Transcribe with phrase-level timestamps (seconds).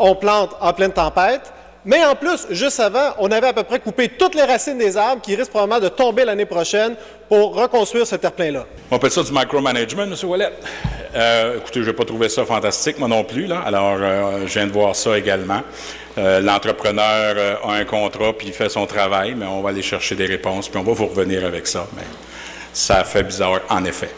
[0.00, 1.52] on plante en pleine tempête.
[1.84, 4.98] Mais en plus, juste avant, on avait à peu près coupé toutes les racines des
[4.98, 6.94] arbres qui risquent probablement de tomber l'année prochaine
[7.26, 8.66] pour reconstruire ce terre-plein-là.
[8.90, 10.14] On appelle ça du micromanagement, M.
[10.24, 10.52] Wallet.
[11.14, 13.46] Euh, écoutez, je n'ai pas trouvé ça fantastique, moi non plus.
[13.46, 13.62] Là.
[13.64, 15.62] Alors, euh, je viens de voir ça également.
[16.18, 19.82] Euh, l'entrepreneur euh, a un contrat, puis il fait son travail, mais on va aller
[19.82, 21.86] chercher des réponses, puis on va vous revenir avec ça.
[21.96, 22.02] Mais
[22.72, 24.10] ça fait bizarre, en effet.